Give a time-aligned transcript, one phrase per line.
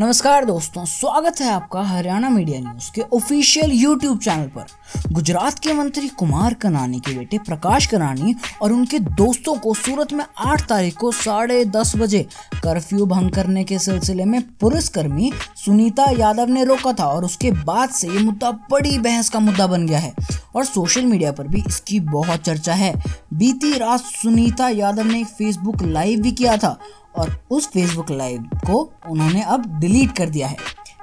[0.00, 5.72] नमस्कार दोस्तों, स्वागत है आपका हरियाणा मीडिया न्यूज़ के ऑफिशियल यूट्यूब चैनल पर। गुजरात के
[5.72, 10.96] मंत्री कुमार कनानी के बेटे प्रकाश कनानी और उनके दोस्तों को सूरत में 8 तारीख
[10.96, 12.22] को साढ़े दस बजे
[12.54, 17.90] कर्फ्यू भंग करने के सिलसिले में पुलिसकर्मी सुनीता यादव ने रोका था और उसके बाद
[17.90, 20.14] से ये मुद्दा बड़ी बहस का मुद्दा बन गया है
[20.56, 22.94] और सोशल मीडिया पर भी इसकी बहुत चर्चा है।
[23.34, 26.78] बीती रात सुनीता यादव ने एक फेसबुक लाइव भी किया था
[27.14, 28.80] और उस फेसबुक लाइव को
[29.10, 30.56] उन्होंने अब डिलीट कर दिया है।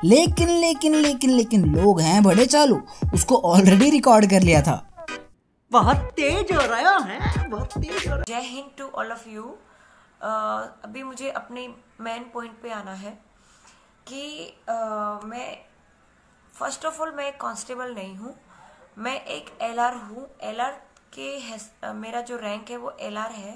[0.03, 2.81] लेकिन लेकिन लेकिन लेकिन लोग हैं बड़े चालू।
[3.13, 4.75] उसको ऑलरेडी रिकॉर्ड कर लिया था।
[5.71, 9.43] बहुत तेज हो रहा है बहुत तेज हो रहा जय हिंद टू ऑल ऑफ़ यू
[10.23, 11.67] अभी मुझे अपने
[12.01, 13.11] मेन पॉइंट पे आना है
[14.07, 15.57] कि uh, मैं
[16.53, 18.35] फ़र्स्ट ऑफ़ ऑल मैं एक कांस्टेबल नहीं हूँ।
[18.97, 20.71] मैं एक एलआर हूँ। एलआर
[21.13, 23.53] के uh, मेरा जो रैंक है वो एलआर है।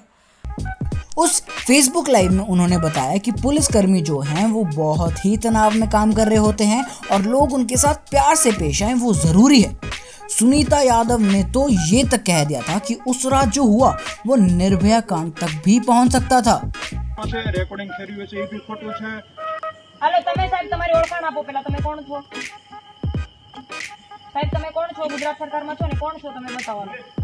[1.17, 5.89] उस फेसबुक लाइव में उन्होंने बताया कि पुलिसकर्मी जो हैं वो बहुत ही तनाव में
[5.91, 9.61] काम कर रहे होते हैं और लोग उनके साथ प्यार से पेश आए वो ज़रूरी
[9.61, 9.77] है
[10.31, 14.37] सुनीता यादव ने तो ये तक कह दिया था कि उस रात जो हुआ वो
[14.37, 16.61] निर्भया कांड तक भी पहुंच सकता था
[17.17, 19.11] રેકોર્ડિંગ કર્યું છે એ બી ખોટું છે
[20.01, 22.23] હાલો તમે સાહેબ તમારી ઓળખાણ આપો પેલા તમે કોણ છો
[24.33, 27.18] સાહેબ તમે કોણ છો ગુજરાત સરકારમાં છો ને કોણ છો તમે બતાવો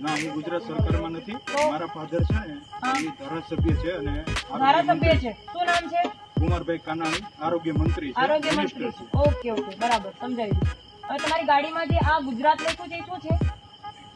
[0.00, 2.56] ના હું ગુજરાત સરકારમાં નથી મારા ફાધર છે ને
[3.00, 4.14] એ ધારાસભ્ય છે અને
[4.54, 6.02] ધારાસભ્ય છે શું નામ છે
[6.36, 11.18] કુમારભાઈ કાનાણી આરોગ્ય મંત્રી છે આરોગ્ય મિનિસ્ટર મંત્રી છે ઓકે ઓકે બરાબર સમજાવી દીધું હવે
[11.18, 13.32] તમારી ગાડીમાં જે આ ગુજરાત લખ્યું છે એ શું છે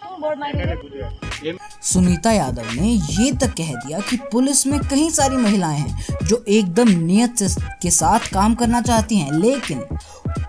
[0.02, 4.66] શું બોર્ડ માર્યું છે ગુજરાત એમ सुनीता यादव ने ये तक कह दिया कि पुलिस
[4.66, 9.38] में कई सारी महिलाएं हैं जो एकदम नियत से के साथ काम करना चाहती हैं
[9.38, 9.80] लेकिन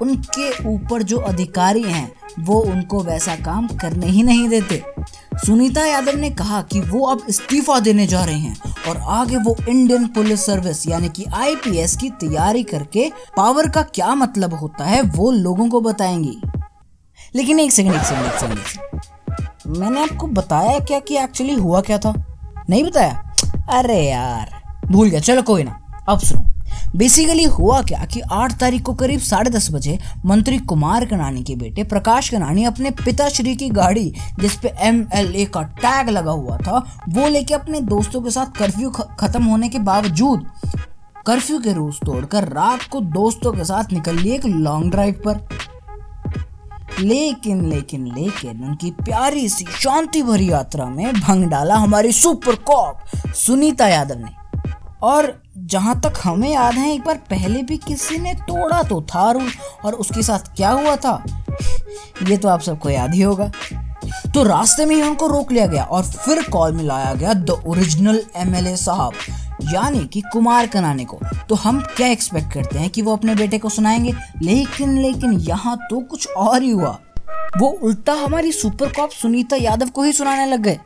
[0.01, 2.07] उनके ऊपर जो अधिकारी हैं
[2.41, 4.83] वो उनको वैसा काम करने ही नहीं देते
[5.36, 8.56] सुनीता यादव ने कहा कि वो अब इस्तीफा देने जा रहे हैं
[8.88, 14.14] और आगे वो इंडियन पुलिस सर्विस यानी कि आईपीएस की तैयारी करके पावर का क्या
[14.14, 16.40] मतलब होता है वो लोगों को बताएँगी।
[17.34, 21.98] लेकिन एक सेकंड एक सेकंड एक सेकंड मैंने आपको बताया क्या कि एक्चुअली हुआ क्या
[21.98, 22.14] था?
[22.70, 23.34] नहीं बताया?
[23.68, 26.55] अरे यार, भूल गया। चलो कोई ना, अब सुनो।
[26.96, 31.54] बेसिकली हुआ क्या कि 8 तारीख को करीब साढ़े दस बजे मंत्री कुमार कनानी के
[31.56, 36.56] बेटे प्रकाश कनानी अपने पिताश्री की गाड़ी जिसपे एम एल ए का टैग लगा हुआ
[36.56, 40.46] था, वो लेके अपने दोस्तों के साथ कर्फ्यू खत्म होने के बावजूद
[41.26, 45.48] कर्फ्यू के रूल्स तोड़कर रात को दोस्तों के साथ निकल लिए एक लॉन्ग ड्राइव पर।
[47.00, 53.16] लेकिन लेकिन लेकिन उनकी प्यारी सी शांति भरी यात्रा में भंग डाला हमारी सुपर कॉप,
[53.36, 54.45] सुनीता यादव ने।
[55.06, 59.30] और जहाँ तक हमें याद है, एक बार पहले भी किसी ने तोड़ा तो था
[59.30, 59.50] रूल
[59.84, 61.22] और उसके साथ क्या हुआ था?
[62.22, 63.50] ये तो आप सबको याद ही होगा।
[64.34, 68.20] तो रास्ते में ही उनको रोक लिया गया और फिर कॉल मिलाया गया द ओरिजिनल
[68.36, 69.12] एमएलए साहब,
[69.72, 71.18] यानी कि कुमार कनाने को।
[71.48, 74.14] तो हम क्या एक्सपेक्ट करते हैं कि वो अपने बेटे को सुनाएँगे?
[74.42, 76.98] लेकिन लेकिन यहाँ तो कुछ और ही हुआ।
[77.58, 80.78] वो उल्टा हमारी सुपर कॉप सुनीता यादव को ही सुनाने लग गए।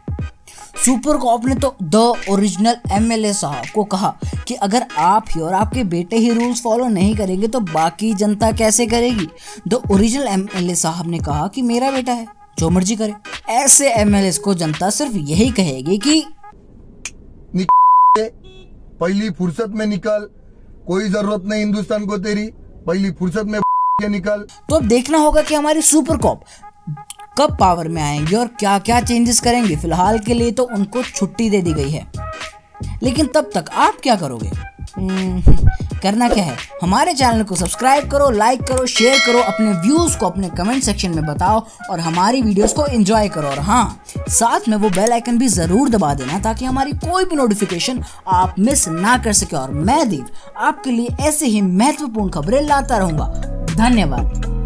[0.85, 1.97] सुपर कॉप ने तो द
[2.31, 4.15] ओरिजिनल एमएलए साहब को कहा
[4.49, 8.51] कि अगर आप ही और आपके बेटे ही रूल्स फॉलो नहीं करेंगे तो बाकी जनता
[8.53, 9.27] कैसे करेगी?
[9.69, 12.27] द ओरिजिनल एमएलए साहब ने कहा कि मेरा बेटा है
[12.59, 13.15] जो मर्ज़ी करे।
[13.55, 16.23] ऐसे एमएलए को जनता सिर्फ़ यही कहेगी कि
[19.01, 20.29] पहली फुर्सत में निकल
[20.87, 22.47] कोई ज़रूरत नहीं हिंदुस्तान को तेरी
[22.87, 23.61] पहली फुर्सत में
[24.03, 26.43] निकल। तो अब देखना होगा कि हमारी सुपर कॉप
[27.37, 29.77] कब पावर में आएँगे और क्या क्या चेंजेस करेंगे?
[29.77, 32.07] फ़िलहाल के लिए तो उनको छुट्टी दे दी गई है।
[33.03, 34.49] लेकिन तब तक आप क्या करोगे?
[34.97, 35.41] हम्म,
[36.03, 36.57] करना क्या है?
[36.83, 41.11] हमारे चैनल को सब्सक्राइब करो लाइक करो शेयर करो अपने व्यूज़ को अपने कमेंट सेक्शन
[41.11, 45.39] में बताओ और हमारी वीडियोस को एंजॉय करो। और हाँ साथ में वो बेल आइकन
[45.39, 49.71] भी ज़रूर दबा देना ताकि हमारी कोई भी नोटिफिकेशन आप मिस ना कर सके। और
[49.71, 50.27] मैं देव
[50.59, 53.27] आपके लिए ऐसे ही महत्वपूर्ण खबरें लाता रहूँगा।
[53.75, 54.60] धन्यवाद।